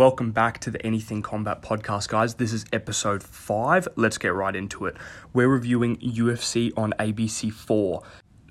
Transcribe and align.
welcome 0.00 0.30
back 0.30 0.58
to 0.58 0.70
the 0.70 0.80
Anything 0.80 1.20
Combat 1.20 1.60
podcast, 1.60 2.08
guys. 2.08 2.36
This 2.36 2.54
is 2.54 2.64
episode 2.72 3.22
5. 3.22 3.86
Let's 3.96 4.16
get 4.16 4.32
right 4.32 4.56
into 4.56 4.86
it. 4.86 4.96
We're 5.34 5.48
reviewing 5.48 5.98
UFC 5.98 6.72
on 6.74 6.94
ABC4. 6.98 8.02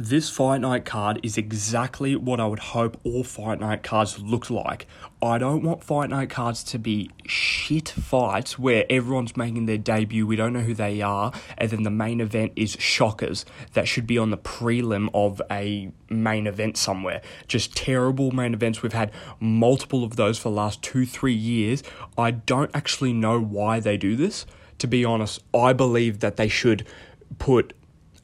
This 0.01 0.29
fight 0.29 0.61
night 0.61 0.85
card 0.85 1.19
is 1.23 1.37
exactly 1.37 2.15
what 2.15 2.39
I 2.39 2.45
would 2.45 2.59
hope 2.59 2.97
all 3.03 3.25
fight 3.25 3.59
night 3.59 3.83
cards 3.83 4.17
look 4.17 4.49
like. 4.49 4.87
I 5.21 5.37
don't 5.37 5.61
want 5.61 5.83
fight 5.83 6.09
night 6.09 6.29
cards 6.29 6.63
to 6.63 6.79
be 6.79 7.11
shit 7.25 7.89
fights 7.89 8.57
where 8.57 8.85
everyone's 8.89 9.35
making 9.35 9.65
their 9.65 9.77
debut, 9.77 10.25
we 10.25 10.37
don't 10.37 10.53
know 10.53 10.61
who 10.61 10.73
they 10.73 11.01
are, 11.01 11.33
and 11.57 11.69
then 11.69 11.83
the 11.83 11.89
main 11.89 12.21
event 12.21 12.53
is 12.55 12.77
shockers 12.79 13.43
that 13.73 13.89
should 13.89 14.07
be 14.07 14.17
on 14.17 14.29
the 14.29 14.37
prelim 14.37 15.09
of 15.13 15.41
a 15.51 15.91
main 16.09 16.47
event 16.47 16.77
somewhere. 16.77 17.21
Just 17.49 17.75
terrible 17.75 18.31
main 18.31 18.53
events. 18.53 18.81
We've 18.81 18.93
had 18.93 19.11
multiple 19.41 20.05
of 20.05 20.15
those 20.15 20.39
for 20.39 20.47
the 20.47 20.55
last 20.55 20.81
two, 20.81 21.05
three 21.05 21.33
years. 21.33 21.83
I 22.17 22.31
don't 22.31 22.71
actually 22.73 23.11
know 23.11 23.37
why 23.41 23.81
they 23.81 23.97
do 23.97 24.15
this. 24.15 24.45
To 24.77 24.87
be 24.87 25.03
honest, 25.03 25.43
I 25.53 25.73
believe 25.73 26.21
that 26.21 26.37
they 26.37 26.47
should 26.47 26.87
put 27.37 27.73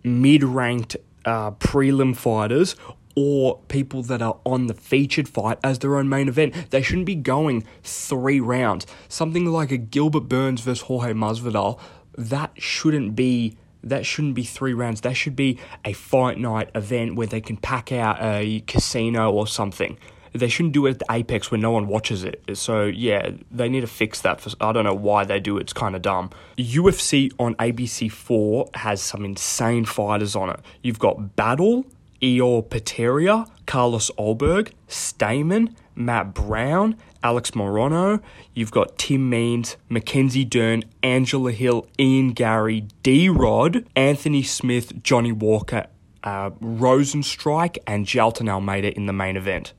mid 0.05 0.41
ranked 0.41 0.95
uh, 1.25 1.51
prelim 1.51 2.15
fighters 2.15 2.75
or 3.15 3.59
people 3.69 4.03
that 4.03 4.21
are 4.21 4.37
on 4.45 4.67
the 4.67 4.73
featured 4.73 5.27
fight 5.27 5.57
as 5.63 5.79
their 5.79 5.97
own 5.97 6.09
main 6.09 6.27
event. 6.27 6.69
They 6.71 6.81
shouldn't 6.81 7.05
be 7.05 7.15
going 7.15 7.65
three 7.83 8.39
rounds. 8.39 8.85
Something 9.07 9.45
like 9.45 9.71
a 9.71 9.77
Gilbert 9.77 10.27
Burns 10.27 10.61
versus 10.61 10.83
Jorge 10.83 11.13
Masvidal, 11.13 11.79
that 12.17 12.51
shouldn't 12.61 13.15
be 13.15 13.57
that 13.85 14.03
shouldn't 14.03 14.33
be 14.33 14.43
three 14.43 14.73
rounds. 14.73 15.01
That 15.01 15.13
should 15.13 15.35
be 15.35 15.59
a 15.85 15.93
fight 15.93 16.39
night 16.39 16.71
event 16.73 17.15
where 17.15 17.27
they 17.27 17.39
can 17.39 17.55
pack 17.55 17.91
out 17.91 18.17
a 18.19 18.61
casino 18.61 19.31
or 19.31 19.45
something. 19.45 19.97
They 20.35 20.49
shouldn't 20.49 20.73
do 20.73 20.85
it 20.85 20.91
at 20.91 20.99
the 20.99 21.05
Apex 21.09 21.49
where 21.49 21.59
no 21.59 21.71
one 21.71 21.87
watches 21.87 22.23
it. 22.25 22.43
So 22.53 22.83
yeah, 22.83 23.31
they 23.49 23.69
need 23.69 23.81
to 23.81 23.87
fix 23.87 24.21
that. 24.21 24.41
For, 24.41 24.51
I 24.59 24.73
don't 24.73 24.83
know 24.83 24.93
why 24.93 25.23
they 25.23 25.39
do 25.39 25.57
it. 25.57 25.61
It's 25.61 25.73
kind 25.73 25.95
of 25.95 26.01
dumb. 26.01 26.29
UFC 26.57 27.31
on 27.39 27.55
ABC 27.55 28.11
Four 28.11 28.69
has 28.73 29.01
some 29.01 29.23
insane 29.23 29.85
fighters 29.85 30.35
on 30.35 30.49
it. 30.49 30.59
You've 30.81 30.99
got 30.99 31.35
Battle, 31.35 31.85
Ihor 32.21 32.67
Potieria, 32.67 33.47
Carlos 33.65 34.11
Ulberg, 34.17 34.71
Stamann, 34.89 35.73
Matt 35.95 36.33
Brown, 36.33 36.97
Alex 37.23 37.51
Morono. 37.51 38.21
You've 38.53 38.71
got 38.71 38.97
Tim 38.97 39.29
Means, 39.29 39.77
Mackenzie 39.89 40.45
Dern, 40.45 40.83
Angela 41.01 41.51
Hill, 41.51 41.87
Ian 41.99 42.33
Garry, 42.33 42.87
D 43.03 43.29
Rod, 43.29 43.87
Anthony 43.95 44.43
Smith, 44.43 45.01
Johnny 45.01 45.31
Walker, 45.31 45.87
uh, 46.23 46.49
Rozenstruik, 46.51 47.77
and 47.87 48.05
Jailton 48.05 48.49
Almeida 48.49 48.93
in 48.95 49.05
the 49.05 49.13
main 49.13 49.37
event. 49.37 49.73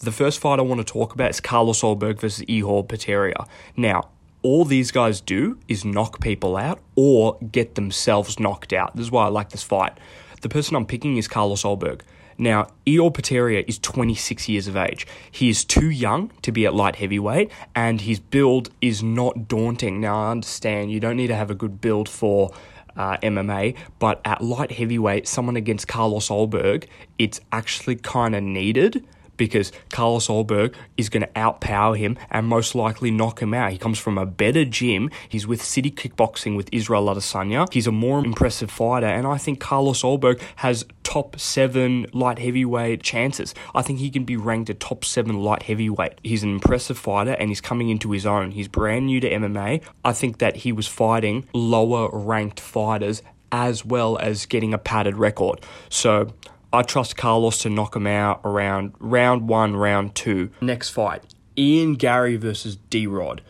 The 0.00 0.12
first 0.12 0.40
fight 0.40 0.58
I 0.58 0.62
want 0.62 0.84
to 0.86 0.92
talk 0.92 1.14
about 1.14 1.30
is 1.30 1.40
Carlos 1.40 1.80
Ulberg 1.82 2.20
versus 2.20 2.44
Ihor 2.46 2.86
Potieria. 2.86 3.46
Now, 3.76 4.10
all 4.42 4.64
these 4.64 4.90
guys 4.90 5.20
do 5.20 5.58
is 5.68 5.84
knock 5.84 6.20
people 6.20 6.56
out 6.56 6.80
or 6.96 7.38
get 7.52 7.76
themselves 7.76 8.38
knocked 8.38 8.72
out. 8.72 8.94
This 8.96 9.06
is 9.06 9.10
why 9.10 9.24
I 9.24 9.28
like 9.28 9.50
this 9.50 9.62
fight. 9.62 9.96
The 10.42 10.48
person 10.48 10.76
I'm 10.76 10.84
picking 10.84 11.16
is 11.16 11.28
Carlos 11.28 11.62
Ulberg. 11.62 12.02
Now, 12.36 12.66
Ihor 12.84 13.14
Potieria 13.14 13.64
is 13.68 13.78
26 13.78 14.48
years 14.48 14.66
of 14.66 14.76
age. 14.76 15.06
He 15.30 15.48
is 15.48 15.64
too 15.64 15.88
young 15.88 16.32
to 16.42 16.50
be 16.50 16.66
at 16.66 16.74
light 16.74 16.96
heavyweight, 16.96 17.50
and 17.76 18.00
his 18.00 18.18
build 18.18 18.70
is 18.80 19.02
not 19.02 19.46
daunting. 19.46 20.00
Now, 20.00 20.24
I 20.24 20.30
understand 20.32 20.90
you 20.90 20.98
don't 20.98 21.16
need 21.16 21.28
to 21.28 21.36
have 21.36 21.50
a 21.50 21.54
good 21.54 21.80
build 21.80 22.08
for 22.08 22.50
uh, 22.96 23.16
MMA, 23.18 23.76
but 24.00 24.20
at 24.24 24.42
light 24.42 24.72
heavyweight, 24.72 25.28
someone 25.28 25.56
against 25.56 25.86
Carlos 25.86 26.28
Ulberg, 26.28 26.86
it's 27.18 27.40
actually 27.52 27.96
kind 27.96 28.34
of 28.34 28.42
needed 28.42 29.06
because 29.36 29.72
Carlos 29.90 30.28
Ulberg 30.28 30.74
is 30.96 31.08
going 31.08 31.22
to 31.22 31.28
outpower 31.32 31.96
him 31.96 32.18
and 32.30 32.46
most 32.46 32.74
likely 32.74 33.10
knock 33.10 33.40
him 33.40 33.54
out. 33.54 33.72
He 33.72 33.78
comes 33.78 33.98
from 33.98 34.18
a 34.18 34.26
better 34.26 34.64
gym. 34.64 35.10
He's 35.28 35.46
with 35.46 35.62
City 35.62 35.90
Kickboxing 35.90 36.56
with 36.56 36.68
Israel 36.72 37.06
Adesanya. 37.06 37.72
He's 37.72 37.86
a 37.86 37.92
more 37.92 38.24
impressive 38.24 38.70
fighter, 38.70 39.06
and 39.06 39.26
I 39.26 39.38
think 39.38 39.60
Carlos 39.60 40.02
Ulberg 40.02 40.40
has 40.56 40.84
top 41.02 41.38
seven 41.38 42.06
light 42.12 42.38
heavyweight 42.38 43.02
chances. 43.02 43.54
I 43.74 43.82
think 43.82 44.00
he 44.00 44.10
can 44.10 44.24
be 44.24 44.36
ranked 44.36 44.70
a 44.70 44.74
top 44.74 45.04
seven 45.04 45.36
light 45.42 45.62
heavyweight. 45.62 46.14
He's 46.24 46.42
an 46.42 46.50
impressive 46.50 46.98
fighter 46.98 47.32
and 47.32 47.50
he's 47.50 47.60
coming 47.60 47.90
into 47.90 48.10
his 48.10 48.26
own. 48.26 48.50
He's 48.50 48.66
brand 48.66 49.06
new 49.06 49.20
to 49.20 49.30
MMA. 49.30 49.82
I 50.04 50.12
think 50.12 50.38
that 50.38 50.56
he 50.56 50.72
was 50.72 50.88
fighting 50.88 51.46
lower 51.52 52.08
ranked 52.10 52.58
fighters 52.58 53.22
as 53.52 53.84
well 53.84 54.18
as 54.18 54.46
getting 54.46 54.74
a 54.74 54.78
padded 54.78 55.16
record. 55.16 55.60
So 55.88 56.32
I 56.74 56.82
trust 56.82 57.16
Carlos 57.16 57.58
to 57.58 57.70
knock 57.70 57.94
him 57.94 58.08
out 58.08 58.40
around 58.42 58.94
round 58.98 59.48
one, 59.48 59.76
round 59.76 60.16
two. 60.16 60.50
Next 60.60 60.90
fight 60.90 61.22
Ian 61.56 61.94
Garry 61.94 62.34
versus 62.34 62.78
D 62.90 63.06
Rod. 63.06 63.42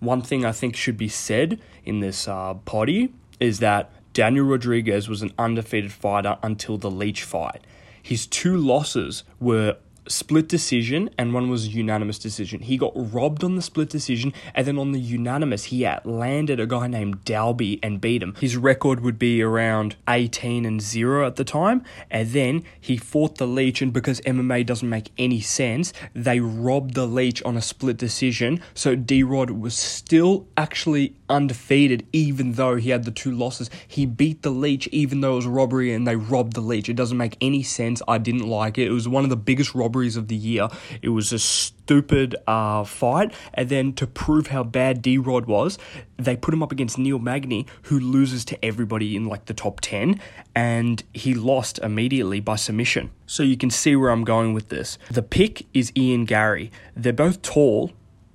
One 0.00 0.20
thing 0.20 0.44
I 0.44 0.52
think 0.52 0.76
should 0.76 0.98
be 0.98 1.08
said 1.08 1.58
in 1.86 2.00
this 2.00 2.28
uh, 2.28 2.52
potty 2.66 3.14
is 3.40 3.60
that 3.60 3.90
Daniel 4.12 4.44
Rodriguez 4.44 5.08
was 5.08 5.22
an 5.22 5.32
undefeated 5.38 5.90
fighter 5.90 6.36
until 6.42 6.76
the 6.76 6.90
Leech 6.90 7.22
fight. 7.22 7.62
His 8.02 8.26
two 8.26 8.58
losses 8.58 9.24
were 9.40 9.78
split 10.08 10.48
decision 10.48 11.10
and 11.18 11.34
one 11.34 11.50
was 11.50 11.74
unanimous 11.74 12.18
decision. 12.18 12.60
He 12.60 12.76
got 12.76 12.92
robbed 12.94 13.44
on 13.44 13.56
the 13.56 13.62
split 13.62 13.88
decision 13.88 14.32
and 14.54 14.66
then 14.66 14.78
on 14.78 14.92
the 14.92 15.00
unanimous 15.00 15.64
he 15.64 15.88
landed 16.04 16.60
a 16.60 16.66
guy 16.66 16.86
named 16.86 17.24
Dalby 17.24 17.78
and 17.82 18.00
beat 18.00 18.22
him. 18.22 18.34
His 18.40 18.56
record 18.56 19.00
would 19.00 19.18
be 19.18 19.42
around 19.42 19.96
18 20.08 20.64
and 20.64 20.80
0 20.80 21.26
at 21.26 21.36
the 21.36 21.44
time 21.44 21.82
and 22.10 22.30
then 22.30 22.64
he 22.80 22.96
fought 22.96 23.36
the 23.36 23.46
Leech 23.46 23.82
and 23.82 23.92
because 23.92 24.20
MMA 24.22 24.64
doesn't 24.66 24.88
make 24.88 25.10
any 25.18 25.40
sense, 25.40 25.92
they 26.14 26.40
robbed 26.40 26.94
the 26.94 27.06
Leech 27.06 27.42
on 27.42 27.56
a 27.56 27.62
split 27.62 27.96
decision. 27.96 28.60
So 28.74 28.94
D-Rod 28.94 29.50
was 29.50 29.74
still 29.74 30.46
actually 30.56 31.14
undefeated 31.28 32.06
even 32.12 32.52
though 32.52 32.76
he 32.76 32.90
had 32.90 33.04
the 33.04 33.10
two 33.10 33.32
losses. 33.32 33.70
He 33.86 34.06
beat 34.06 34.42
the 34.42 34.50
Leech 34.50 34.88
even 34.88 35.20
though 35.20 35.32
it 35.32 35.36
was 35.36 35.46
robbery 35.46 35.92
and 35.92 36.06
they 36.06 36.16
robbed 36.16 36.54
the 36.54 36.60
Leech. 36.60 36.88
It 36.88 36.96
doesn't 36.96 37.18
make 37.18 37.36
any 37.40 37.62
sense. 37.62 38.02
I 38.06 38.18
didn't 38.18 38.46
like 38.46 38.78
it. 38.78 38.86
It 38.86 38.92
was 38.92 39.08
one 39.08 39.24
of 39.24 39.30
the 39.30 39.36
biggest 39.36 39.74
robberies 39.74 39.95
of 40.16 40.28
the 40.28 40.36
year. 40.36 40.68
It 41.00 41.08
was 41.10 41.32
a 41.32 41.38
stupid 41.38 42.36
uh, 42.46 42.84
fight. 42.84 43.32
And 43.54 43.68
then 43.68 43.92
to 43.94 44.06
prove 44.06 44.48
how 44.48 44.62
bad 44.62 45.00
D 45.00 45.18
Rod 45.18 45.46
was, 45.46 45.78
they 46.16 46.36
put 46.36 46.52
him 46.52 46.62
up 46.62 46.72
against 46.72 46.98
Neil 46.98 47.18
Magny, 47.18 47.66
who 47.82 47.98
loses 47.98 48.44
to 48.46 48.64
everybody 48.64 49.16
in 49.16 49.26
like 49.26 49.46
the 49.46 49.54
top 49.54 49.80
10, 49.80 50.20
and 50.54 51.02
he 51.14 51.34
lost 51.34 51.78
immediately 51.78 52.40
by 52.40 52.56
submission. 52.56 53.10
So 53.26 53.42
you 53.42 53.56
can 53.56 53.70
see 53.70 53.96
where 53.96 54.10
I'm 54.10 54.24
going 54.24 54.52
with 54.52 54.68
this. 54.68 54.98
The 55.10 55.22
pick 55.22 55.66
is 55.72 55.92
Ian 55.96 56.24
Garry. 56.24 56.70
They're 56.94 57.12
both 57.12 57.42
tall. 57.42 57.92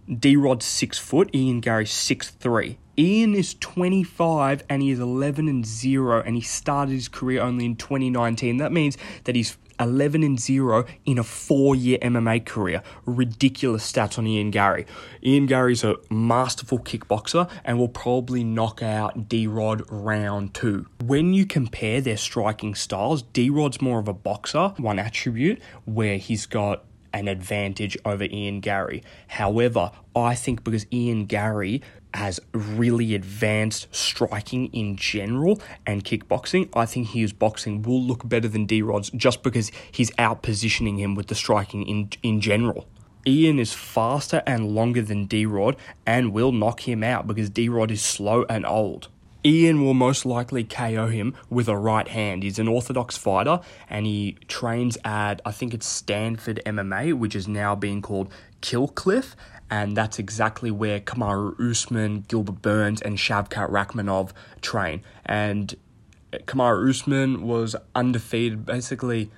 D 0.08 0.36
Rod's 0.36 0.66
six 0.66 0.98
foot, 0.98 1.34
Ian 1.34 1.62
Garry 1.62 1.86
six 1.86 2.30
three. 2.32 2.78
Ian 2.98 3.34
is 3.34 3.56
25 3.56 4.64
and 4.70 4.82
he 4.82 4.92
is 4.92 5.00
11 5.00 5.48
and 5.48 5.66
0 5.66 6.22
and 6.22 6.36
he 6.36 6.42
started 6.42 6.92
his 6.92 7.08
career 7.08 7.42
only 7.42 7.66
in 7.66 7.76
2019. 7.76 8.58
That 8.58 8.72
means 8.72 8.98
that 9.24 9.36
he's 9.36 9.58
11 9.82 10.24
and 10.24 10.40
0 10.40 10.86
in 11.06 11.18
a 11.18 11.24
four 11.24 11.76
year 11.76 11.98
MMA 12.00 12.46
career. 12.46 12.84
Ridiculous 13.06 13.92
stats 13.92 14.18
on 14.18 14.28
Ian 14.28 14.52
Garry. 14.52 14.86
Ian 15.24 15.46
Garry's 15.46 15.84
a 15.84 15.96
masterful 16.10 16.80
kickboxer 16.80 17.50
and 17.66 17.78
will 17.78 17.90
probably 17.90 18.44
knock 18.44 18.82
out 18.82 19.28
D 19.28 19.48
Rod 19.48 19.84
round 19.90 20.54
two. 20.54 20.88
When 21.04 21.34
you 21.34 21.46
compare 21.46 22.02
their 22.02 22.18
striking 22.18 22.76
styles, 22.76 23.24
D 23.24 23.50
Rod's 23.50 23.82
more 23.82 24.00
of 24.00 24.08
a 24.08 24.14
boxer, 24.14 24.70
one 24.78 25.00
attribute, 25.00 25.62
where 25.86 26.18
he's 26.18 26.46
got 26.46 26.86
an 27.14 27.28
advantage 27.28 27.98
over 28.06 28.24
Ian 28.24 28.60
Garry. 28.60 29.04
However, 29.28 29.92
I 30.16 30.36
think 30.36 30.64
because 30.64 30.86
Ian 30.92 31.26
Garry 31.26 31.82
has 32.14 32.40
really 32.54 33.16
advanced 33.16 33.88
striking 33.92 34.68
in 34.68 34.96
general 34.96 35.62
and 35.86 36.04
kickboxing, 36.04 36.70
I 36.74 36.86
think 36.86 37.10
his 37.10 37.34
boxing 37.34 37.82
will 37.82 38.02
look 38.02 38.28
better 38.28 38.48
than 38.48 38.66
D 38.66 38.82
Rod's 38.82 39.10
just 39.12 39.44
because 39.44 39.72
he's 39.92 40.12
out 40.18 40.42
positioning 40.42 40.98
him 40.98 41.16
with 41.16 41.28
the 41.28 41.36
striking 41.36 41.84
in, 41.88 42.10
in 42.24 42.42
general. 42.42 42.88
Ian 43.26 43.60
is 43.60 43.74
faster 43.74 44.42
and 44.48 44.74
longer 44.74 45.02
than 45.02 45.26
D 45.26 45.46
Rod 45.46 45.76
and 46.06 46.34
will 46.34 46.52
knock 46.52 46.88
him 46.88 47.04
out 47.04 47.28
because 47.28 47.50
D 47.50 47.70
Rod 47.70 47.92
is 47.92 48.02
slow 48.02 48.46
and 48.50 48.66
old. 48.66 49.10
Ian 49.44 49.84
will 49.84 49.96
most 49.96 50.26
likely 50.26 50.64
KO 50.64 51.08
him 51.08 51.34
with 51.50 51.68
a 51.68 51.78
right 51.78 52.08
hand. 52.08 52.44
He's 52.44 52.60
an 52.60 52.68
orthodox 52.68 53.18
fighter 53.18 53.60
and 53.90 54.06
he 54.06 54.38
trains 54.48 54.98
at, 55.04 55.42
I 55.46 55.52
think 55.52 55.74
it's 55.74 55.88
Sanford 55.88 56.62
MMA, 56.66 57.14
which 57.14 57.36
is 57.36 57.48
now 57.48 57.76
being 57.76 58.02
called 58.02 58.32
Killcliff. 58.62 59.34
And 59.72 59.96
that's 59.96 60.20
exactly 60.20 60.70
where 60.70 61.00
Kamaru 61.00 61.72
Usman, 61.72 62.26
Gilbert 62.28 62.62
Burns, 62.62 63.02
and 63.02 63.18
Shavkat 63.18 63.70
Rakhmonov 63.70 64.32
train. 64.62 65.02
And 65.26 65.74
Kamaru 66.34 66.90
Usman 66.90 67.48
was 67.48 67.76
undefeated, 67.96 68.66
basically 68.66 69.32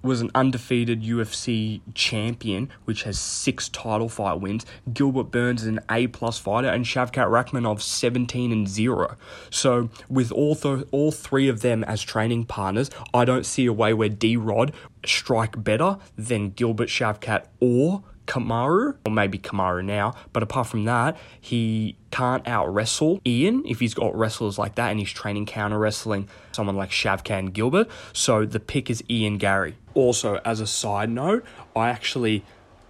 was 0.00 0.20
an 0.20 0.30
undefeated 0.34 1.02
UFC 1.02 1.80
champion, 1.94 2.70
which 2.84 3.02
has 3.02 3.18
six 3.18 3.68
title 3.68 4.08
fight 4.08 4.40
wins. 4.40 4.64
Gilbert 4.92 5.30
Burns 5.30 5.62
is 5.62 5.68
an 5.68 5.80
A 5.90 6.06
plus 6.06 6.38
fighter, 6.38 6.68
and 6.68 6.84
Shavkat 6.84 7.28
Rakhmonov 7.28 7.80
seventeen 7.80 8.52
and 8.52 8.68
zero. 8.68 9.16
So 9.50 9.90
with 10.08 10.30
all 10.30 10.54
th- 10.54 10.86
all 10.92 11.10
three 11.10 11.48
of 11.48 11.62
them 11.62 11.82
as 11.84 12.02
training 12.02 12.44
partners, 12.46 12.90
I 13.12 13.24
don't 13.24 13.44
see 13.44 13.66
a 13.66 13.72
way 13.72 13.92
where 13.92 14.08
D 14.08 14.36
Rod 14.36 14.72
strike 15.04 15.62
better 15.62 15.98
than 16.16 16.50
Gilbert 16.50 16.88
Shavkat 16.88 17.46
or 17.60 18.04
Kamaru, 18.28 18.94
or 19.04 19.10
maybe 19.10 19.38
Kamaru 19.38 19.84
now, 19.84 20.14
but 20.32 20.42
apart 20.42 20.68
from 20.68 20.84
that, 20.84 21.16
he 21.40 21.96
can't 22.10 22.46
out 22.46 22.72
wrestle 22.72 23.20
Ian 23.26 23.64
if 23.66 23.80
he's 23.80 23.94
got 23.94 24.14
wrestlers 24.14 24.58
like 24.58 24.76
that 24.76 24.90
and 24.90 25.00
he's 25.00 25.10
training 25.10 25.46
counter 25.46 25.78
wrestling 25.78 26.28
someone 26.52 26.76
like 26.76 26.90
Shavkan 26.90 27.52
Gilbert. 27.52 27.88
So 28.12 28.44
the 28.44 28.60
pick 28.60 28.90
is 28.90 29.02
Ian 29.10 29.38
Garry. 29.38 29.76
Also, 29.94 30.40
as 30.44 30.60
a 30.60 30.66
side 30.66 31.10
note, 31.10 31.44
I 31.74 31.88
actually 31.88 32.44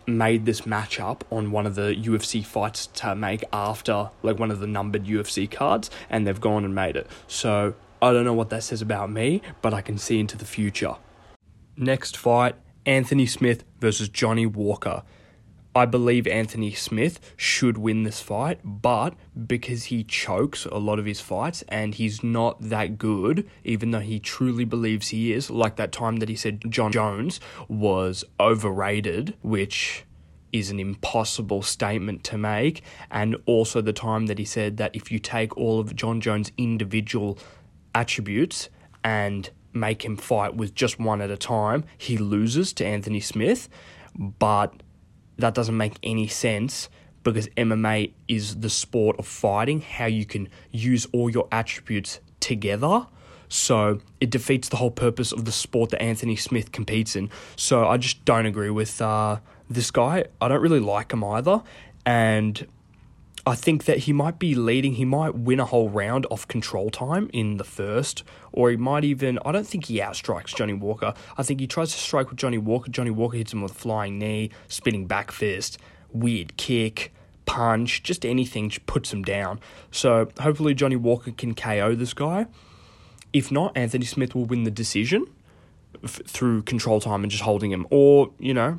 made 0.06 0.44
this 0.44 0.62
matchup 0.62 1.20
on 1.31 1.52
one 1.52 1.67
of 1.67 1.75
the 1.75 1.94
UFC 1.94 2.44
fights 2.44 2.87
to 2.87 3.14
make 3.14 3.44
after 3.52 4.11
like 4.23 4.38
one 4.38 4.50
of 4.50 4.58
the 4.58 4.67
numbered 4.67 5.05
UFC 5.05 5.49
cards, 5.50 5.91
and 6.11 6.26
they've 6.26 6.41
gone 6.41 6.64
and 6.64 6.75
made 6.75 6.96
it. 6.96 7.06
So 7.29 7.75
I 8.02 8.12
don't 8.12 8.25
know 8.25 8.34
what 8.34 8.50
that 8.50 8.64
says 8.64 8.82
about 8.82 9.11
me, 9.11 9.41
but 9.62 9.73
I 9.73 9.82
can 9.82 9.99
see 9.99 10.19
into 10.19 10.37
the 10.37 10.44
future. 10.44 10.96
Next 11.76 12.17
fight 12.17 12.56
Anthony 12.87 13.26
Smith 13.26 13.64
versus 13.81 14.08
Johnny 14.08 14.46
Walker. 14.46 15.02
I 15.78 15.86
believe 15.86 16.26
Anthony 16.26 16.72
Smith 16.72 17.20
should 17.36 17.78
win 17.78 18.02
this 18.02 18.20
fight, 18.20 18.58
but 18.64 19.14
because 19.46 19.84
he 19.84 20.02
chokes 20.02 20.64
a 20.66 20.75
lot 20.76 20.98
of 20.98 21.06
his 21.06 21.20
fights 21.20 21.62
and 21.69 21.94
he's 21.94 22.25
not 22.25 22.60
that 22.60 22.98
good, 22.98 23.48
even 23.62 23.92
though 23.92 24.00
he 24.00 24.19
truly 24.19 24.64
believes 24.64 25.10
he 25.10 25.32
is, 25.32 25.50
like 25.50 25.76
that 25.76 25.92
time 25.92 26.16
that 26.16 26.28
he 26.28 26.34
said 26.34 26.62
Jon 26.69 26.90
Jones 26.90 27.38
was 27.69 28.25
overrated, 28.40 29.36
which 29.40 30.04
is 30.52 30.69
an 30.72 30.80
impossible 30.80 31.62
statement 31.62 32.24
to 32.24 32.36
make, 32.36 32.82
and 33.08 33.36
also 33.46 33.81
the 33.81 33.92
time 33.92 34.26
that 34.26 34.40
he 34.40 34.44
said 34.44 34.78
that 34.78 34.96
if 34.96 35.12
you 35.12 35.20
take 35.20 35.56
all 35.56 35.78
of 35.78 35.94
Jon 35.94 36.20
Jones' 36.20 36.50
individual 36.58 37.38
attributes 37.94 38.69
and 39.04 39.50
make 39.72 40.04
him 40.04 40.16
fight 40.16 40.56
with 40.56 40.74
just 40.74 40.98
one 40.98 41.20
at 41.20 41.31
a 41.31 41.36
time, 41.36 41.84
he 41.96 42.19
loses 42.19 42.72
to 42.72 42.84
Anthony 42.84 43.20
Smith, 43.20 43.69
but 44.19 44.82
that 45.38 45.55
doesn't 45.55 45.76
make 45.76 45.94
any 46.02 46.29
sense 46.29 46.88
because 47.25 47.49
MMA 47.49 48.12
is 48.26 48.56
the 48.56 48.70
sport 48.70 49.19
of 49.19 49.26
fighting, 49.26 49.81
how 49.81 50.06
you 50.06 50.25
can 50.25 50.49
use 50.70 51.06
all 51.12 51.31
your 51.31 51.49
attributes 51.50 52.20
together. 52.40 53.06
So 53.49 54.00
it 54.20 54.31
defeats 54.31 54.69
the 54.69 54.76
whole 54.76 54.90
purpose 54.90 55.32
of 55.32 55.44
the 55.44 55.52
sport 55.52 55.90
that 55.90 56.02
Anthony 56.02 56.37
Smith 56.37 56.73
competes 56.73 57.17
in. 57.17 57.31
So 57.56 57.87
I 57.87 57.96
just 57.96 58.25
don't 58.25 58.46
agree 58.46 58.70
with 58.70 59.00
uh, 59.00 59.38
this 59.70 59.90
guy. 59.90 60.25
I 60.40 60.49
don't 60.49 60.61
really 60.61 60.81
like 60.81 61.12
him 61.12 61.25
either. 61.25 61.62
And 62.05 62.67
I 63.48 63.54
think 63.54 63.86
that 63.86 64.00
he 64.00 64.12
might 64.12 64.38
be 64.38 64.54
leading, 64.54 64.92
he 64.92 65.06
might 65.06 65.34
win 65.34 65.58
a 65.58 65.64
whole 65.64 65.88
round 65.88 66.26
off 66.30 66.46
control 66.48 66.90
time 66.90 67.30
in 67.32 67.56
the 67.56 67.64
first, 67.64 68.22
or 68.52 68.70
he 68.70 68.76
might 68.76 69.04
even, 69.04 69.38
I 69.42 69.52
don't 69.52 69.66
think 69.66 69.86
he 69.86 70.00
outstrikes 70.00 70.54
Johnny 70.54 70.74
Walker. 70.74 71.14
I 71.38 71.42
think 71.42 71.58
he 71.58 71.66
tries 71.66 71.92
to 71.92 71.98
strike 71.98 72.28
with 72.28 72.38
Johnny 72.38 72.58
Walker. 72.58 72.90
Johnny 72.90 73.10
Walker 73.10 73.38
hits 73.38 73.54
him 73.54 73.62
with 73.62 73.72
a 73.72 73.74
flying 73.74 74.18
knee, 74.18 74.50
spinning 74.68 75.06
back 75.06 75.30
fist, 75.32 75.78
weird 76.12 76.58
kick, 76.58 77.14
punch, 77.46 78.02
just 78.02 78.26
anything 78.26 78.68
just 78.68 78.84
puts 78.84 79.14
him 79.14 79.22
down. 79.22 79.60
So 79.90 80.28
hopefully 80.38 80.74
Johnny 80.74 80.96
Walker 80.96 81.30
can 81.30 81.54
KO 81.54 81.94
this 81.94 82.12
guy. 82.12 82.48
If 83.32 83.50
not, 83.50 83.74
Anthony 83.74 84.04
Smith 84.04 84.34
will 84.34 84.44
win 84.44 84.64
the 84.64 84.70
decision 84.70 85.26
f- 86.04 86.20
through 86.26 86.64
control 86.64 87.00
time 87.00 87.22
and 87.22 87.30
just 87.30 87.44
holding 87.44 87.72
him, 87.72 87.86
or, 87.88 88.30
you 88.38 88.52
know, 88.52 88.78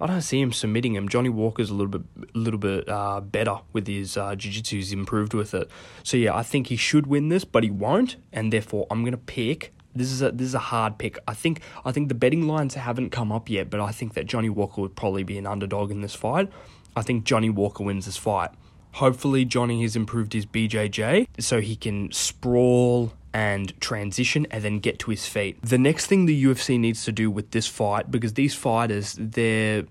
I 0.00 0.06
don't 0.06 0.20
see 0.20 0.40
him 0.40 0.52
submitting 0.52 0.94
him. 0.94 1.08
Johnny 1.08 1.28
Walker's 1.28 1.70
a 1.70 1.74
little 1.74 1.98
bit, 1.98 2.02
a 2.34 2.38
little 2.38 2.58
bit 2.58 2.88
uh, 2.88 3.20
better 3.20 3.58
with 3.72 3.86
his 3.86 4.16
uh, 4.16 4.34
jiu-jitsu. 4.34 4.76
He's 4.76 4.92
improved 4.92 5.34
with 5.34 5.54
it. 5.54 5.70
So 6.02 6.16
yeah, 6.16 6.34
I 6.34 6.42
think 6.42 6.66
he 6.66 6.76
should 6.76 7.06
win 7.06 7.28
this, 7.28 7.44
but 7.44 7.62
he 7.62 7.70
won't, 7.70 8.16
and 8.32 8.52
therefore 8.52 8.86
I'm 8.90 9.04
gonna 9.04 9.16
pick. 9.16 9.72
This 9.94 10.10
is 10.10 10.22
a 10.22 10.32
this 10.32 10.48
is 10.48 10.54
a 10.54 10.58
hard 10.58 10.98
pick. 10.98 11.18
I 11.28 11.34
think 11.34 11.60
I 11.84 11.92
think 11.92 12.08
the 12.08 12.14
betting 12.14 12.48
lines 12.48 12.74
haven't 12.74 13.10
come 13.10 13.30
up 13.30 13.48
yet, 13.48 13.70
but 13.70 13.80
I 13.80 13.92
think 13.92 14.14
that 14.14 14.26
Johnny 14.26 14.48
Walker 14.48 14.80
would 14.80 14.96
probably 14.96 15.22
be 15.22 15.38
an 15.38 15.46
underdog 15.46 15.90
in 15.90 16.00
this 16.00 16.14
fight. 16.14 16.50
I 16.96 17.02
think 17.02 17.24
Johnny 17.24 17.50
Walker 17.50 17.84
wins 17.84 18.06
this 18.06 18.16
fight. 18.16 18.50
Hopefully, 18.94 19.44
Johnny 19.44 19.82
has 19.82 19.96
improved 19.96 20.32
his 20.32 20.46
BJJ 20.46 21.26
so 21.40 21.60
he 21.60 21.74
can 21.74 22.12
sprawl 22.12 23.12
and 23.34 23.78
transition 23.80 24.46
and 24.52 24.62
then 24.62 24.78
get 24.78 25.00
to 25.00 25.10
his 25.10 25.26
feet. 25.26 25.60
The 25.60 25.76
next 25.76 26.06
thing 26.06 26.24
the 26.24 26.44
UFC 26.44 26.78
needs 26.78 27.04
to 27.04 27.12
do 27.12 27.30
with 27.30 27.50
this 27.50 27.66
fight, 27.66 28.10
because 28.10 28.34
these 28.34 28.54
fighters, 28.54 29.16
they're 29.20 29.84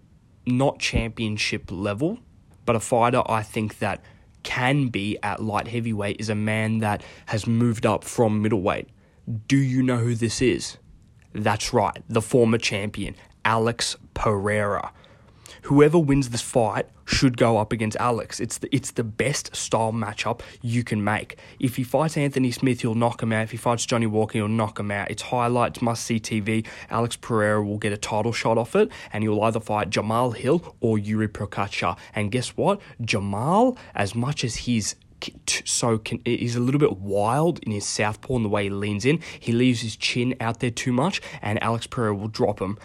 not 0.48 0.80
championship 0.80 1.70
level, 1.70 2.20
but 2.66 2.76
a 2.76 2.80
fighter 2.80 3.22
I 3.28 3.44
think 3.44 3.80
that 3.80 4.02
can 4.44 4.88
be 4.88 5.18
at 5.22 5.44
light 5.44 5.68
heavyweight 5.68 6.18
is 6.20 6.30
a 6.30 6.36
man 6.36 6.80
that 6.80 7.04
has 7.28 7.46
moved 7.46 7.86
up 7.86 8.04
from 8.04 8.42
middleweight. 8.42 8.88
Do 9.48 9.58
you 9.58 9.84
know 9.84 9.98
who 9.98 10.16
this 10.16 10.42
is? 10.42 10.78
That's 11.34 11.74
right, 11.74 12.02
the 12.08 12.22
former 12.22 12.58
champion, 12.58 13.16
Alex 13.44 13.98
Pereira 14.14 14.94
whoever 15.64 15.98
wins 15.98 16.30
this 16.30 16.42
fight 16.42 16.88
should 17.06 17.38
go 17.38 17.58
up 17.58 17.72
against 17.72 17.98
Alex. 17.98 18.40
It's 18.40 18.58
the, 18.58 18.74
it's 18.74 18.92
the 18.92 19.04
best 19.04 19.56
style 19.56 19.92
matchup 19.92 20.42
you 20.62 20.84
can 20.84 21.04
make. 21.04 21.38
If 21.60 21.76
he 21.76 21.84
fights 21.84 22.18
Anthony 22.18 22.52
Smith, 22.52 22.82
he'll 22.82 22.96
knock 22.96 23.22
him 23.22 23.34
out. 23.34 23.44
If 23.44 23.52
he 23.52 23.58
fights 23.58 23.86
Johnny 23.86 24.08
Walker, 24.08 24.38
he'll 24.38 24.48
knock 24.48 24.80
him 24.80 24.92
out. 24.92 25.12
It's 25.12 25.24
highlights, 25.24 25.82
must 25.82 26.04
see 26.04 26.20
TV. 26.20 26.66
Alex 26.90 27.16
Pereira 27.16 27.64
will 27.64 27.78
get 27.78 27.94
a 27.94 27.98
title 27.98 28.34
shot 28.34 28.58
off 28.58 28.76
it, 28.76 28.90
and 29.12 29.24
he'll 29.24 29.42
either 29.42 29.60
fight 29.60 29.90
Jamal 29.90 30.32
Hill 30.32 30.76
or 30.80 30.98
Yuri 30.98 31.28
Prochazka. 31.28 31.98
And 32.16 32.32
guess 32.32 32.50
what? 32.50 32.80
Jamal, 33.02 33.78
as 33.96 34.16
much 34.16 34.44
as 34.44 34.56
he's 34.56 34.96
so 35.46 35.98
can, 35.98 36.22
he's 36.26 36.56
a 36.56 36.60
little 36.60 36.80
bit 36.80 36.98
wild 36.98 37.60
in 37.60 37.72
his 37.72 37.86
southpaw 37.86 38.36
and 38.36 38.46
the 38.46 38.50
way 38.50 38.66
he 38.66 38.70
leans 38.70 39.06
in. 39.06 39.20
He 39.40 39.54
leaves 39.54 39.82
his 39.82 39.96
chin 39.96 40.36
out 40.40 40.60
there 40.60 40.72
too 40.72 40.92
much, 40.92 41.22
and 41.42 41.62
Alex 41.64 41.88
Pereira 41.88 42.16
will 42.16 42.28
drop 42.28 42.60
him 42.60 42.78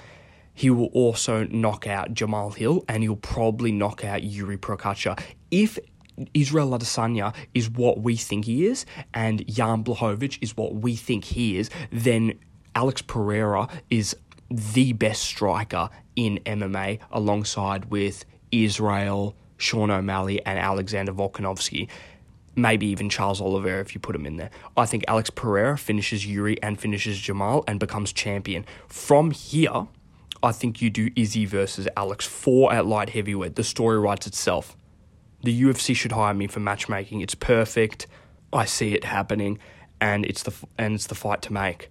he 0.59 0.71
will 0.71 0.87
also 0.87 1.45
knock 1.45 1.87
out 1.87 2.13
Jamal 2.13 2.51
Hill 2.51 2.85
and 2.89 3.05
he'll 3.05 3.15
probably 3.15 3.71
knock 3.71 4.05
out 4.05 4.25
Yuri 4.25 4.59
Prochazka. 4.59 5.17
If 5.53 5.79
Israel 6.35 6.77
Adesanya 6.77 7.33
is 7.55 7.71
what 7.71 8.01
we 8.01 8.17
think 8.17 8.47
he 8.47 8.67
is 8.67 8.85
and 9.15 9.47
Jan 9.47 9.85
Blachowicz 9.85 10.37
is 10.41 10.57
what 10.57 10.75
we 10.75 10.97
think 10.97 11.27
he 11.27 11.59
is, 11.59 11.71
then 11.93 12.41
Alex 12.75 13.03
Pereira 13.03 13.69
is 13.89 14.17
the 14.51 14.95
best 14.95 15.23
striker 15.23 15.91
in 16.17 16.41
MMA 16.45 16.99
alongside 17.13 17.85
with 17.85 18.25
Israel, 18.51 19.37
Sean 19.59 19.93
O'Malley, 19.93 20.45
and 20.45 20.59
Alexander 20.59 21.13
Volkanovski. 21.13 21.89
Maybe 22.57 22.89
even 22.89 23.09
Charles 23.09 23.41
Oliveira 23.41 23.81
if 23.81 23.95
you 23.95 24.01
put 24.01 24.17
him 24.17 24.27
in 24.27 24.39
there. 24.39 24.51
I 24.77 24.87
think 24.87 25.05
Alex 25.07 25.31
Pereira 25.31 25.79
finishes 25.79 26.27
Yuri 26.27 26.61
and 26.65 26.81
finishes 26.81 27.17
Jamal 27.21 27.63
and 27.69 27.79
becomes 27.79 28.13
champion. 28.13 28.67
From 28.89 29.31
here, 29.31 29.87
I 30.43 30.53
think 30.53 30.81
you 30.81 30.91
do 30.91 31.11
Izzy 31.17 31.47
versus 31.47 31.89
Alex 31.97 32.27
four 32.27 32.73
at 32.73 32.87
light 32.87 33.11
heavyweight. 33.11 33.57
The 33.57 33.65
story 33.65 33.99
writes 33.99 34.27
itself. 34.27 34.77
The 35.43 35.63
UFC 35.63 35.95
should 35.95 36.13
hire 36.13 36.35
me 36.35 36.47
for 36.47 36.61
matchmaking. 36.61 37.21
It's 37.21 37.35
perfect. 37.35 38.07
I 38.53 38.65
see 38.65 38.95
it 38.95 39.05
happening, 39.05 39.59
and 40.01 40.25
it's 40.25 40.43
the 40.43 40.55
and 40.77 40.95
it's 40.95 41.07
the 41.07 41.15
fight 41.15 41.43
to 41.43 41.53
make. 41.53 41.91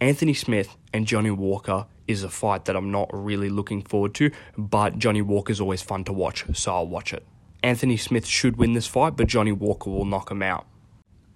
Anthony 0.00 0.34
Smith 0.34 0.76
and 0.92 1.06
Johnny 1.06 1.30
Walker 1.30 1.86
is 2.06 2.22
a 2.22 2.28
fight 2.28 2.66
that 2.66 2.76
I'm 2.76 2.90
not 2.90 3.10
really 3.12 3.48
looking 3.48 3.82
forward 3.82 4.14
to, 4.14 4.30
but 4.56 4.98
Johnny 4.98 5.22
Walker 5.22 5.50
is 5.50 5.60
always 5.60 5.82
fun 5.82 6.04
to 6.04 6.12
watch, 6.12 6.44
so 6.54 6.72
I'll 6.72 6.86
watch 6.86 7.12
it. 7.12 7.26
Anthony 7.62 7.96
Smith 7.96 8.26
should 8.26 8.56
win 8.56 8.74
this 8.74 8.86
fight, 8.86 9.16
but 9.16 9.26
Johnny 9.26 9.52
Walker 9.52 9.90
will 9.90 10.04
knock 10.04 10.30
him 10.30 10.42
out. 10.42 10.66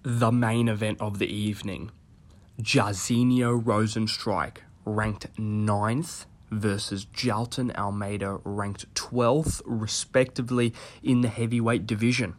The 0.03 0.31
main 0.31 0.69
event 0.69 1.01
of 1.01 1.19
the 1.19 1.27
evening 1.27 1.91
Jairzinho 2.59 3.61
Rozenstruik 3.61 4.57
ranked 4.85 5.33
9th 5.35 6.25
versus 6.51 7.05
Jailton 7.05 7.75
Almeida, 7.75 8.39
ranked 8.43 8.93
12th, 8.93 9.61
respectively, 9.65 10.73
in 11.01 11.21
the 11.21 11.29
heavyweight 11.29 11.87
division. 11.87 12.35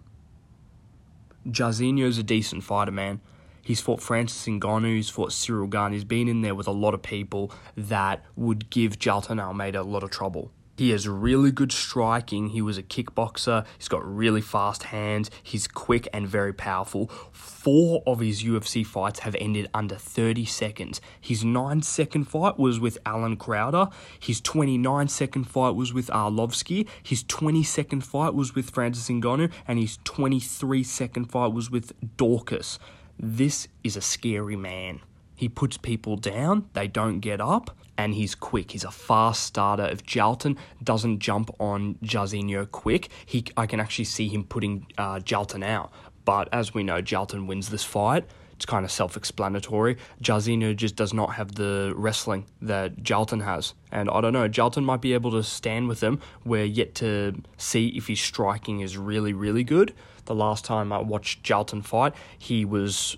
Jairzinho's 1.46 2.18
a 2.18 2.22
decent 2.22 2.62
fighter, 2.62 2.92
man. 2.92 3.20
He's 3.64 3.80
fought 3.80 4.02
Francis 4.02 4.44
Ngannou, 4.46 4.96
he's 4.96 5.08
fought 5.08 5.32
Cyril 5.32 5.68
Gane, 5.68 5.92
he's 5.92 6.04
been 6.04 6.28
in 6.28 6.42
there 6.42 6.54
with 6.54 6.66
a 6.66 6.72
lot 6.72 6.94
of 6.94 7.02
people 7.02 7.52
that 7.76 8.24
would 8.34 8.70
give 8.70 8.98
Jailton 8.98 9.40
Almeida 9.40 9.80
a 9.80 9.82
lot 9.82 10.02
of 10.02 10.10
trouble. 10.10 10.50
He 10.76 10.90
has 10.90 11.06
really 11.06 11.50
good 11.50 11.70
striking. 11.70 12.48
He 12.48 12.62
was 12.62 12.78
a 12.78 12.82
kickboxer. 12.82 13.66
He's 13.78 13.88
got 13.88 14.04
really 14.04 14.40
fast 14.40 14.84
hands. 14.84 15.30
He's 15.42 15.68
quick 15.68 16.08
and 16.12 16.26
very 16.26 16.52
powerful. 16.52 17.08
Four 17.30 18.02
of 18.06 18.20
his 18.20 18.42
UFC 18.42 18.84
fights 18.84 19.20
have 19.20 19.36
ended 19.38 19.68
under 19.74 19.96
30 19.96 20.46
seconds. 20.46 21.00
His 21.20 21.44
9 21.44 21.82
second 21.82 22.24
fight 22.24 22.58
was 22.58 22.80
with 22.80 22.98
Allen 23.04 23.36
Crowder. 23.36 23.88
His 24.18 24.40
29 24.40 25.08
second 25.08 25.44
fight 25.44 25.74
was 25.74 25.92
with 25.92 26.08
Arlovsky. 26.08 26.88
His 27.02 27.22
20 27.24 27.62
second 27.62 28.00
fight 28.00 28.34
was 28.34 28.54
with 28.54 28.70
Francis 28.70 29.08
Ngannou. 29.08 29.52
And 29.68 29.78
his 29.78 29.98
23 30.04 30.82
second 30.82 31.26
fight 31.26 31.52
was 31.52 31.70
with 31.70 31.92
Daukaus. 32.16 32.78
This 33.18 33.68
is 33.84 33.96
a 33.96 34.00
scary 34.00 34.56
man. 34.56 35.00
He 35.42 35.48
puts 35.48 35.76
people 35.76 36.14
down, 36.14 36.68
they 36.72 36.86
don't 36.86 37.18
get 37.18 37.40
up, 37.40 37.76
and 37.98 38.14
he's 38.14 38.32
quick. 38.32 38.70
He's 38.70 38.84
a 38.84 38.92
fast 38.92 39.42
starter. 39.42 39.84
If 39.86 40.06
Jailton 40.06 40.56
doesn't 40.84 41.18
jump 41.18 41.50
on 41.58 41.96
Jairzinho 41.96 42.70
quick, 42.70 43.08
he 43.26 43.46
I 43.56 43.66
can 43.66 43.80
actually 43.80 44.04
see 44.04 44.28
him 44.28 44.44
putting 44.44 44.86
uh, 44.96 45.16
Jailton 45.16 45.64
out. 45.64 45.90
But 46.24 46.48
as 46.52 46.74
we 46.74 46.84
know, 46.84 47.02
Jailton 47.02 47.48
wins 47.48 47.70
this 47.70 47.82
fight. 47.82 48.24
it's 48.52 48.64
kind 48.66 48.84
of 48.84 48.92
self 48.92 49.16
explanatory. 49.16 49.96
Jairzinho 50.22 50.76
just 50.76 50.94
does 50.94 51.12
not 51.12 51.34
have 51.34 51.56
the 51.56 51.92
wrestling 51.96 52.46
that 52.60 53.02
Jailton 53.02 53.42
has. 53.42 53.74
And 53.90 54.08
I 54.10 54.20
don't 54.20 54.32
know, 54.32 54.48
Jailton 54.48 54.84
might 54.84 55.00
be 55.00 55.12
able 55.12 55.32
to 55.32 55.42
stand 55.42 55.88
with 55.88 56.00
him. 56.00 56.20
We're 56.44 56.66
yet 56.66 56.94
to 57.02 57.34
see 57.56 57.88
if 57.88 58.06
his 58.06 58.20
striking 58.20 58.78
is 58.78 58.96
really, 58.96 59.32
really 59.32 59.64
good. 59.64 59.92
The 60.26 60.36
last 60.36 60.64
time 60.64 60.92
I 60.92 61.00
watched 61.00 61.42
Jailton 61.42 61.84
fight, 61.84 62.14
he 62.38 62.64
was 62.64 63.16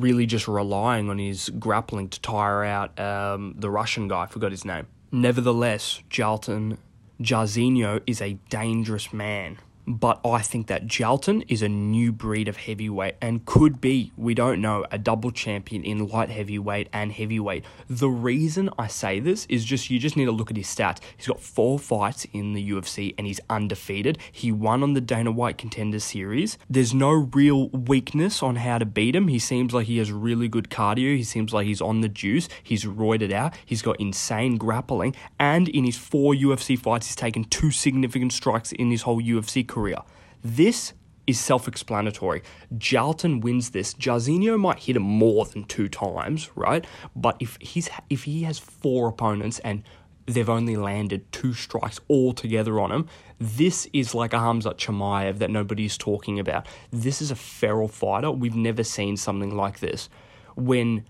really 0.00 0.26
just 0.26 0.48
relying 0.48 1.10
on 1.10 1.18
his 1.18 1.50
grappling 1.58 2.08
to 2.10 2.20
tire 2.20 2.64
out 2.64 2.98
um, 2.98 3.54
the 3.58 3.70
Russian 3.70 4.08
guy. 4.08 4.22
I 4.22 4.26
forgot 4.26 4.50
his 4.50 4.64
name. 4.64 4.86
Nevertheless, 5.12 6.02
Jailton 6.10 6.78
Jairzinho 7.20 8.02
is 8.06 8.20
a 8.20 8.34
dangerous 8.50 9.12
man 9.12 9.58
but 9.86 10.20
I 10.24 10.42
think 10.42 10.66
that 10.66 10.86
Jailton 10.86 11.44
is 11.48 11.62
a 11.62 11.68
new 11.68 12.12
breed 12.12 12.48
of 12.48 12.56
heavyweight 12.56 13.16
and 13.20 13.44
could 13.44 13.80
be, 13.80 14.12
we 14.16 14.34
don't 14.34 14.60
know, 14.60 14.84
a 14.90 14.98
double 14.98 15.30
champion 15.30 15.84
in 15.84 16.08
light 16.08 16.28
heavyweight 16.30 16.88
and 16.92 17.12
heavyweight. 17.12 17.64
The 17.88 18.08
reason 18.08 18.68
I 18.78 18.88
say 18.88 19.20
this 19.20 19.46
is 19.46 19.64
just 19.64 19.88
you 19.88 20.00
just 20.00 20.16
need 20.16 20.24
to 20.24 20.32
look 20.32 20.50
at 20.50 20.56
his 20.56 20.66
stats. 20.66 20.98
He's 21.16 21.28
got 21.28 21.40
four 21.40 21.78
fights 21.78 22.26
in 22.32 22.52
the 22.52 22.70
UFC 22.70 23.14
and 23.16 23.26
he's 23.26 23.40
undefeated. 23.48 24.18
He 24.32 24.50
won 24.50 24.82
on 24.82 24.94
the 24.94 25.00
Dana 25.00 25.30
White 25.30 25.56
Contender 25.56 26.00
Series. 26.00 26.58
There's 26.68 26.92
no 26.92 27.10
real 27.10 27.68
weakness 27.68 28.42
on 28.42 28.56
how 28.56 28.78
to 28.78 28.86
beat 28.86 29.14
him. 29.14 29.28
He 29.28 29.38
seems 29.38 29.72
like 29.72 29.86
he 29.86 29.98
has 29.98 30.10
really 30.10 30.48
good 30.48 30.68
cardio. 30.68 31.16
He 31.16 31.22
seems 31.22 31.52
like 31.52 31.66
he's 31.66 31.80
on 31.80 32.00
the 32.00 32.08
juice. 32.08 32.48
He's 32.62 32.84
roided 32.84 33.32
out. 33.32 33.54
He's 33.64 33.82
got 33.82 34.00
insane 34.00 34.56
grappling. 34.56 35.14
And 35.38 35.68
in 35.68 35.84
his 35.84 35.96
four 35.96 36.34
UFC 36.34 36.76
fights, 36.76 37.06
he's 37.06 37.16
taken 37.16 37.44
two 37.44 37.70
significant 37.70 38.32
strikes 38.32 38.72
in 38.72 38.90
his 38.90 39.02
whole 39.02 39.22
UFC 39.22 39.66
career 39.66 39.75
career. 39.76 39.98
This 40.42 40.94
is 41.26 41.38
self 41.38 41.68
explanatory. 41.68 42.42
Jailton 42.74 43.42
wins 43.42 43.70
this. 43.70 43.92
Jairzinho 43.94 44.58
might 44.58 44.78
hit 44.78 44.96
him 44.96 45.02
more 45.02 45.44
than 45.44 45.64
two 45.64 45.88
times, 45.88 46.50
right? 46.54 46.86
But 47.14 47.36
if 47.40 47.58
he's 47.60 47.90
if 48.08 48.24
he 48.24 48.44
has 48.44 48.58
four 48.58 49.08
opponents 49.08 49.58
and 49.58 49.82
they've 50.26 50.48
only 50.48 50.76
landed 50.76 51.30
two 51.30 51.52
strikes 51.52 52.00
all 52.08 52.32
together 52.32 52.80
on 52.80 52.90
him, 52.90 53.06
this 53.38 53.86
is 53.92 54.14
like 54.14 54.32
a 54.32 54.38
Khamzat 54.38 54.76
Chimaev 54.76 55.38
that 55.38 55.50
nobody's 55.50 55.98
talking 55.98 56.38
about. 56.40 56.66
This 56.90 57.20
is 57.20 57.30
a 57.30 57.36
feral 57.36 57.88
fighter. 57.88 58.30
We've 58.30 58.56
never 58.56 58.82
seen 58.82 59.16
something 59.16 59.54
like 59.54 59.80
this. 59.80 60.08
When 60.56 61.04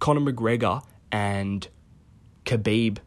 Conor 0.00 0.32
McGregor 0.32 0.82
and 1.10 1.66
Khabib 2.44 2.98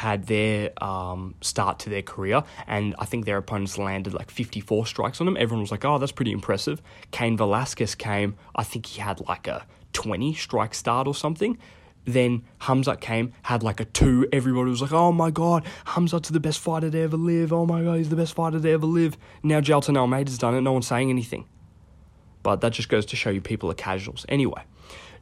had 0.00 0.24
their 0.28 0.70
um, 0.82 1.34
start 1.42 1.78
to 1.80 1.90
their 1.90 2.00
career, 2.00 2.42
and 2.66 2.94
I 2.98 3.04
think 3.04 3.26
their 3.26 3.36
opponents 3.36 3.76
landed 3.76 4.14
like 4.14 4.30
54 4.30 4.86
strikes 4.86 5.20
on 5.20 5.26
them. 5.26 5.36
Everyone 5.36 5.60
was 5.60 5.70
like, 5.70 5.84
oh, 5.84 5.98
that's 5.98 6.10
pretty 6.10 6.32
impressive. 6.32 6.80
Cain 7.10 7.36
Velasquez 7.36 7.94
came, 7.94 8.34
I 8.56 8.64
think 8.64 8.86
he 8.86 9.02
had 9.02 9.20
like 9.28 9.46
a 9.46 9.66
20 9.92 10.32
strike 10.32 10.72
start 10.72 11.06
or 11.06 11.14
something. 11.14 11.58
Then 12.06 12.44
Khamzat 12.62 13.02
came, 13.02 13.34
had 13.42 13.62
like 13.62 13.78
a 13.78 13.84
two. 13.84 14.26
Everybody 14.32 14.70
was 14.70 14.80
like, 14.80 14.92
oh 14.92 15.12
my 15.12 15.30
god, 15.30 15.66
Khamzat's 15.84 16.30
the 16.30 16.40
best 16.40 16.60
fighter 16.60 16.90
to 16.90 16.98
ever 16.98 17.18
live. 17.18 17.52
Oh 17.52 17.66
my 17.66 17.82
god, 17.82 17.98
he's 17.98 18.08
the 18.08 18.16
best 18.16 18.32
fighter 18.32 18.58
to 18.58 18.70
ever 18.70 18.86
live. 18.86 19.18
Now 19.42 19.60
Jailton 19.60 19.98
Almeida's 19.98 20.38
done 20.38 20.54
it, 20.54 20.62
no 20.62 20.72
one's 20.72 20.86
saying 20.86 21.10
anything. 21.10 21.46
But 22.42 22.62
that 22.62 22.72
just 22.72 22.88
goes 22.88 23.04
to 23.04 23.16
show 23.16 23.28
you 23.28 23.42
people 23.42 23.70
are 23.70 23.74
casuals. 23.74 24.24
Anyway, 24.30 24.62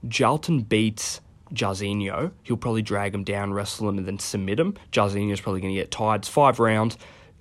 Jailton 0.06 0.68
beats 0.68 1.20
Jairzinho. 1.52 2.32
He'll 2.42 2.56
probably 2.56 2.82
drag 2.82 3.14
him 3.14 3.24
down, 3.24 3.52
wrestle 3.52 3.88
him, 3.88 3.98
and 3.98 4.06
then 4.06 4.18
submit 4.18 4.60
him. 4.60 4.74
Jairzinho's 4.92 5.40
probably 5.40 5.60
going 5.60 5.74
to 5.74 5.80
get 5.80 5.90
tired. 5.90 6.22
It's 6.22 6.28
five 6.28 6.58
rounds. 6.58 6.96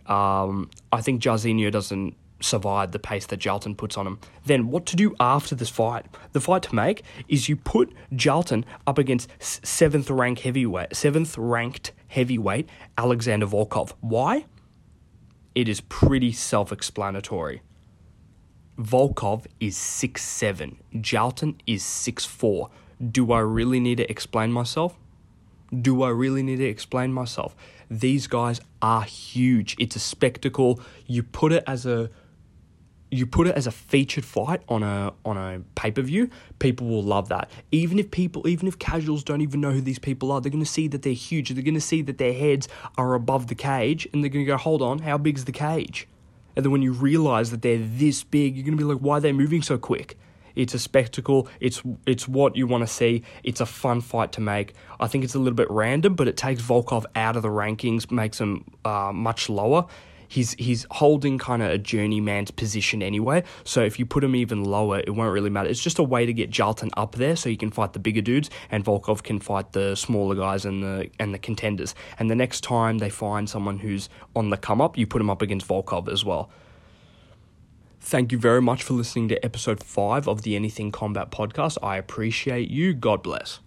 Um, 0.05 0.69
I 0.91 1.01
think 1.01 1.21
Jairzinho 1.21 1.71
doesn't 1.71 2.15
survive 2.39 2.91
the 2.91 2.99
pace 2.99 3.25
that 3.25 3.39
Jailton 3.39 3.75
puts 3.75 3.97
on 3.97 4.05
him. 4.05 4.19
Then 4.45 4.69
what 4.69 4.85
to 4.87 4.95
do 4.95 5.15
after 5.19 5.55
this 5.55 5.69
fight? 5.69 6.05
The 6.33 6.39
fight 6.39 6.63
to 6.63 6.75
make 6.75 7.03
is 7.27 7.49
you 7.49 7.55
put 7.55 7.93
Jailton 8.13 8.63
up 8.85 8.97
against 8.97 9.27
seventh 9.41 10.09
ranked 10.09 10.41
heavyweight, 10.41 10.95
seventh 10.95 11.37
ranked 11.37 11.93
heavyweight 12.07 12.69
Alexander 12.97 13.47
Volkov. 13.47 13.93
Why? 14.01 14.45
It 15.55 15.67
is 15.67 15.81
pretty 15.81 16.31
self-explanatory. 16.31 17.63
Volkov 18.77 19.47
is 19.59 19.75
six 19.75 20.23
seven. 20.23 20.77
Jailton 20.93 21.55
is 21.65 21.83
six 21.83 22.23
four. 22.25 22.69
Do 22.99 23.31
I 23.31 23.39
really 23.39 23.79
need 23.79 23.97
to 23.97 24.09
explain 24.09 24.51
myself? 24.51 24.97
Do 25.81 26.01
I 26.01 26.09
really 26.09 26.43
need 26.43 26.57
to 26.57 26.65
explain 26.65 27.13
myself? 27.13 27.55
These 27.89 28.27
guys 28.27 28.59
are 28.81 29.03
huge. 29.03 29.75
It's 29.79 29.95
a 29.95 29.99
spectacle. 29.99 30.79
You 31.05 31.23
put 31.23 31.51
it 31.51 31.63
as 31.67 31.85
a 31.85 32.09
you 33.09 33.25
put 33.25 33.47
it 33.47 33.55
as 33.55 33.67
a 33.67 33.71
featured 33.71 34.25
fight 34.25 34.61
on 34.67 34.83
a 34.83 35.13
on 35.23 35.37
a 35.37 35.61
pay-per-view, 35.75 36.29
people 36.59 36.87
will 36.87 37.03
love 37.03 37.29
that. 37.29 37.49
Even 37.71 37.99
if 37.99 38.11
people 38.11 38.47
even 38.47 38.67
if 38.67 38.77
casuals 38.79 39.23
don't 39.23 39.41
even 39.41 39.61
know 39.61 39.71
who 39.71 39.81
these 39.81 39.99
people 39.99 40.31
are, 40.31 40.41
they're 40.41 40.51
going 40.51 40.63
to 40.63 40.69
see 40.69 40.87
that 40.89 41.03
they're 41.03 41.13
huge. 41.13 41.49
They're 41.49 41.63
going 41.63 41.73
to 41.73 41.81
see 41.81 42.01
that 42.01 42.17
their 42.17 42.33
heads 42.33 42.67
are 42.97 43.13
above 43.13 43.47
the 43.47 43.55
cage 43.55 44.07
and 44.11 44.23
they're 44.23 44.29
going 44.29 44.45
to 44.45 44.51
go, 44.51 44.57
"Hold 44.57 44.81
on, 44.81 44.99
how 44.99 45.17
big's 45.17 45.45
the 45.45 45.51
cage?" 45.51 46.07
And 46.55 46.65
then 46.65 46.71
when 46.71 46.81
you 46.81 46.91
realize 46.91 47.51
that 47.51 47.61
they're 47.61 47.77
this 47.77 48.23
big, 48.23 48.55
you're 48.55 48.65
going 48.65 48.77
to 48.77 48.83
be 48.83 48.83
like, 48.83 49.01
"Why 49.01 49.17
are 49.17 49.21
they 49.21 49.31
moving 49.31 49.61
so 49.61 49.77
quick?" 49.77 50.17
It's 50.57 50.73
a 50.73 50.79
spectacle. 50.79 51.47
It's 51.59 51.81
it's 52.05 52.27
what 52.27 52.55
you 52.55 52.67
want 52.67 52.81
to 52.81 52.87
see. 52.87 53.23
It's 53.43 53.61
a 53.61 53.65
fun 53.65 54.01
fight 54.01 54.31
to 54.33 54.41
make. 54.41 54.73
I 54.99 55.07
think 55.07 55.23
it's 55.23 55.35
a 55.35 55.39
little 55.39 55.55
bit 55.55 55.69
random, 55.69 56.15
but 56.15 56.27
it 56.27 56.35
takes 56.35 56.61
Volkov 56.61 57.05
out 57.15 57.35
of 57.35 57.43
the 57.43 57.49
rankings, 57.49 58.11
makes 58.11 58.41
him 58.41 58.65
uh, 58.83 59.11
much 59.13 59.49
lower. 59.49 59.85
He's 60.29 60.53
he's 60.53 60.85
holding 60.91 61.37
kind 61.37 61.61
of 61.61 61.71
a 61.71 61.77
journeyman's 61.77 62.51
position 62.51 63.01
anyway. 63.01 63.43
So 63.63 63.81
if 63.83 63.97
you 63.97 64.05
put 64.05 64.23
him 64.23 64.35
even 64.35 64.65
lower, 64.65 64.99
it 64.99 65.13
won't 65.15 65.31
really 65.31 65.49
matter. 65.49 65.69
It's 65.69 65.81
just 65.81 65.99
a 65.99 66.03
way 66.03 66.25
to 66.25 66.33
get 66.33 66.49
Jailton 66.49 66.89
up 66.97 67.15
there, 67.15 67.35
so 67.35 67.49
you 67.49 67.57
can 67.57 67.71
fight 67.71 67.93
the 67.93 67.99
bigger 67.99 68.21
dudes, 68.21 68.49
and 68.69 68.83
Volkov 68.83 69.23
can 69.23 69.39
fight 69.39 69.71
the 69.71 69.95
smaller 69.95 70.35
guys 70.35 70.65
and 70.65 70.83
the 70.83 71.09
and 71.19 71.33
the 71.33 71.39
contenders. 71.39 71.95
And 72.19 72.29
the 72.29 72.35
next 72.35 72.61
time 72.61 72.97
they 72.97 73.09
find 73.09 73.49
someone 73.49 73.79
who's 73.79 74.09
on 74.35 74.49
the 74.49 74.57
come 74.57 74.81
up, 74.81 74.97
you 74.97 75.07
put 75.07 75.21
him 75.21 75.29
up 75.29 75.41
against 75.41 75.67
Volkov 75.67 76.11
as 76.11 76.25
well. 76.25 76.49
Thank 78.07 78.31
you 78.31 78.37
very 78.37 78.61
much 78.61 78.83
for 78.83 78.93
listening 78.93 79.27
to 79.27 79.43
episode 79.43 79.83
five 79.83 80.29
of 80.29 80.43
the 80.43 80.55
Anything 80.55 80.93
Combat 80.93 81.29
podcast. 81.29 81.77
I 81.83 81.97
appreciate 81.97 82.71
you. 82.71 82.93
God 82.93 83.21
bless. 83.21 83.59